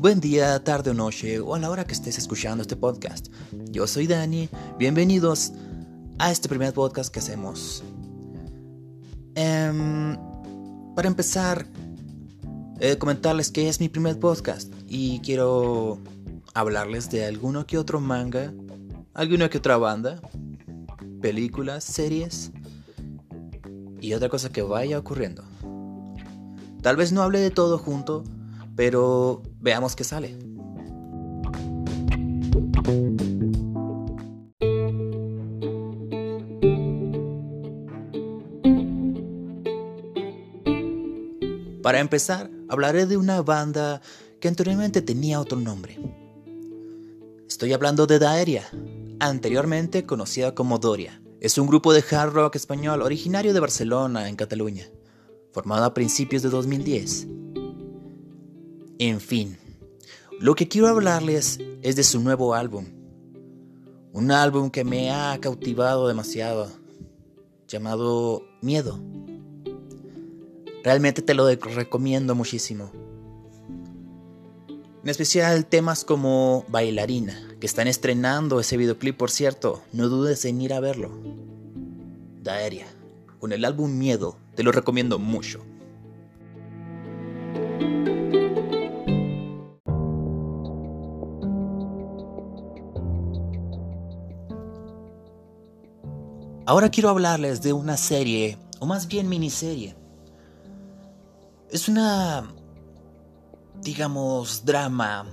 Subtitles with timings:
[0.00, 3.32] Buen día, tarde o noche, o a la hora que estés escuchando este podcast.
[3.72, 4.48] Yo soy Dani,
[4.78, 5.50] bienvenidos
[6.20, 7.82] a este primer podcast que hacemos.
[9.34, 10.16] Em,
[10.94, 11.66] para empezar,
[12.78, 15.98] eh, comentarles que es mi primer podcast y quiero
[16.54, 18.54] hablarles de alguno que otro manga,
[19.14, 20.20] alguna que otra banda,
[21.20, 22.52] películas, series
[24.00, 25.42] y otra cosa que vaya ocurriendo.
[26.82, 28.22] Tal vez no hable de todo junto,
[28.76, 30.36] pero veamos qué sale.
[41.82, 44.02] Para empezar, hablaré de una banda
[44.40, 45.98] que anteriormente tenía otro nombre.
[47.48, 48.68] Estoy hablando de Daeria,
[49.20, 51.22] anteriormente conocida como Doria.
[51.40, 54.86] Es un grupo de hard rock español originario de Barcelona, en Cataluña,
[55.52, 57.37] formado a principios de 2010.
[59.00, 59.56] En fin,
[60.40, 62.84] lo que quiero hablarles es de su nuevo álbum.
[64.12, 66.68] Un álbum que me ha cautivado demasiado,
[67.68, 68.98] llamado Miedo.
[70.82, 72.90] Realmente te lo recomiendo muchísimo.
[75.04, 80.60] En especial temas como Bailarina, que están estrenando ese videoclip por cierto, no dudes en
[80.60, 81.12] ir a verlo.
[82.42, 82.88] Daeria,
[83.38, 85.64] con el álbum Miedo, te lo recomiendo mucho.
[96.68, 99.96] Ahora quiero hablarles de una serie, o más bien miniserie.
[101.70, 102.46] Es una
[103.82, 105.24] digamos, drama.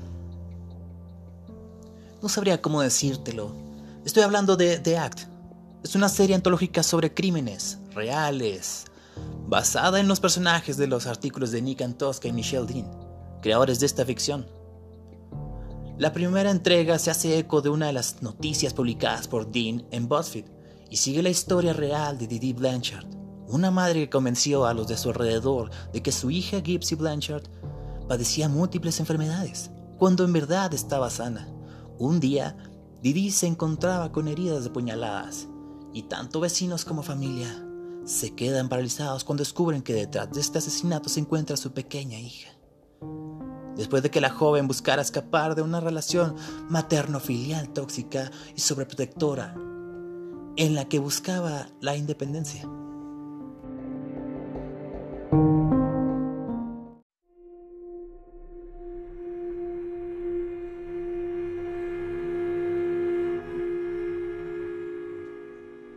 [2.22, 3.52] No sabría cómo decírtelo.
[4.06, 5.24] Estoy hablando de The Act.
[5.84, 8.86] Es una serie antológica sobre crímenes reales,
[9.46, 12.90] basada en los personajes de los artículos de Nick Antosca y Michelle Dean,
[13.42, 14.48] creadores de esta ficción.
[15.98, 20.08] La primera entrega se hace eco de una de las noticias publicadas por Dean en
[20.08, 20.55] BuzzFeed
[20.96, 23.06] y sigue la historia real de Didi Blanchard,
[23.50, 27.44] una madre que convenció a los de su alrededor de que su hija Gypsy Blanchard
[28.08, 31.50] padecía múltiples enfermedades, cuando en verdad estaba sana.
[32.00, 32.56] Un día,
[33.02, 35.50] Didi se encontraba con heridas de puñaladas,
[35.92, 37.62] y tanto vecinos como familia
[38.06, 42.52] se quedan paralizados cuando descubren que detrás de este asesinato se encuentra su pequeña hija.
[43.76, 46.38] Después de que la joven buscara escapar de una relación
[46.70, 49.56] materno-filial tóxica y sobreprotectora,
[50.58, 52.64] en la que buscaba la independencia.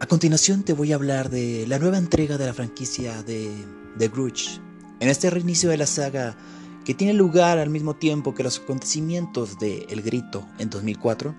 [0.00, 3.52] A continuación te voy a hablar de la nueva entrega de la franquicia de
[3.98, 4.60] The Grudge.
[5.00, 6.36] En este reinicio de la saga,
[6.84, 11.34] que tiene lugar al mismo tiempo que los acontecimientos de El Grito en 2004,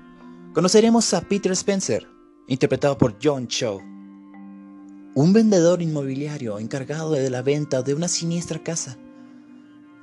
[0.54, 2.08] conoceremos a Peter Spencer,
[2.50, 3.78] interpretado por John Cho,
[5.14, 8.98] un vendedor inmobiliario encargado de la venta de una siniestra casa.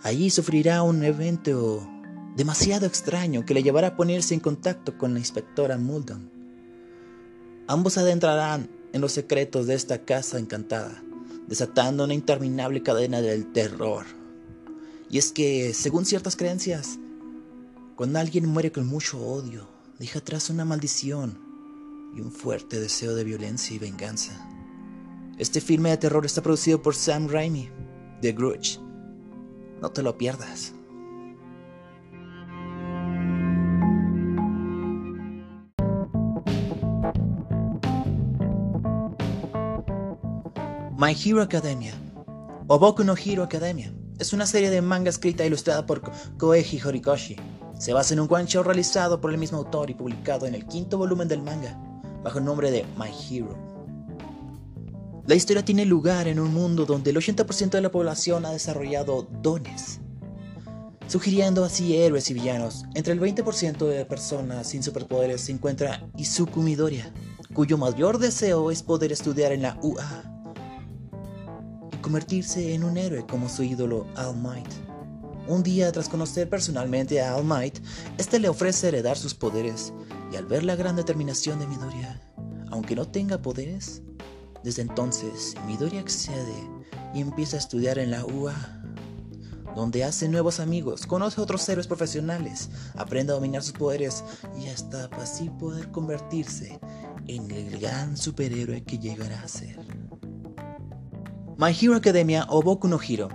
[0.04, 1.84] Allí sufrirá un evento
[2.36, 6.30] demasiado extraño que le llevará a ponerse en contacto con la inspectora Muldoon
[7.66, 11.02] Ambos adentrarán en los secretos de esta casa encantada,
[11.48, 14.06] desatando una interminable cadena del terror.
[15.10, 17.00] Y es que, según ciertas creencias,
[17.96, 19.66] cuando alguien muere con mucho odio,
[19.98, 21.45] deja atrás una maldición
[22.14, 24.32] y un fuerte deseo de violencia y venganza.
[25.38, 27.70] Este filme de terror está producido por Sam Raimi,
[28.22, 28.78] The Grudge.
[29.80, 30.72] No te lo pierdas.
[40.98, 41.92] My Hero Academia
[42.66, 46.00] o Boku no Hero Academia es una serie de manga escrita e ilustrada por
[46.38, 47.36] Koeji Horikoshi.
[47.78, 50.96] Se basa en un one realizado por el mismo autor y publicado en el quinto
[50.96, 51.78] volumen del manga,
[52.26, 53.56] bajo el nombre de My Hero.
[55.28, 59.28] La historia tiene lugar en un mundo donde el 80% de la población ha desarrollado
[59.42, 60.00] dones,
[61.06, 62.82] sugiriendo así héroes y villanos.
[62.94, 67.12] Entre el 20% de personas sin superpoderes se encuentra Izuku Midoriya,
[67.54, 70.32] cuyo mayor deseo es poder estudiar en la UA
[72.02, 74.66] convertirse en un héroe como su ídolo All Might.
[75.46, 77.78] Un día, tras conocer personalmente a All Might,
[78.18, 79.92] este le ofrece heredar sus poderes,
[80.32, 82.20] y al ver la gran determinación de Midoriya,
[82.70, 84.02] aunque no tenga poderes,
[84.64, 86.54] desde entonces Midoriya accede
[87.14, 88.54] y empieza a estudiar en la UA,
[89.74, 94.24] donde hace nuevos amigos, conoce a otros héroes profesionales, aprende a dominar sus poderes
[94.58, 96.80] y hasta así poder convertirse
[97.26, 99.78] en el gran superhéroe que llegará a ser.
[101.58, 103.28] My Hero Academia o Boku no Hero.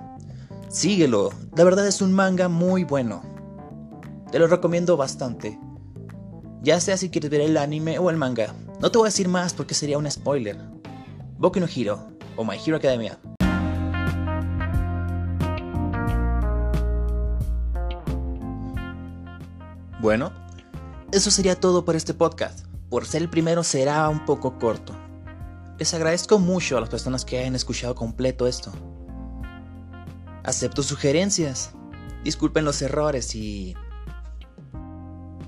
[0.69, 3.23] Síguelo, la verdad es un manga muy bueno.
[4.31, 5.59] te lo recomiendo bastante.
[6.63, 8.53] Ya sea si quieres ver el anime o el manga.
[8.79, 10.59] No te voy a decir más porque sería un spoiler.
[11.39, 13.17] Boku no Hero o My Hero Academia.
[19.99, 20.31] Bueno,
[21.11, 22.67] eso sería todo por este podcast.
[22.89, 24.95] Por ser el primero será un poco corto.
[25.79, 28.71] Les agradezco mucho a las personas que hayan escuchado completo esto.
[30.43, 31.71] Acepto sugerencias.
[32.23, 33.75] Disculpen los errores y...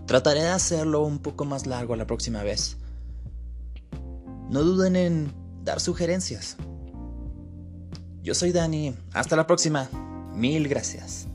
[0.05, 2.77] Trataré de hacerlo un poco más largo la próxima vez.
[4.49, 5.33] No duden en
[5.63, 6.57] dar sugerencias.
[8.21, 8.95] Yo soy Dani.
[9.13, 9.89] Hasta la próxima.
[10.33, 11.27] Mil gracias.